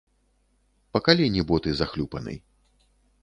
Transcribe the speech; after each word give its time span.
Па 0.95 0.99
калені 1.09 1.41
боты 1.51 1.69
захлюпаны. 1.81 2.35